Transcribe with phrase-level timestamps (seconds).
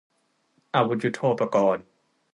[0.75, 1.85] อาวุธยุทโธปกรณ์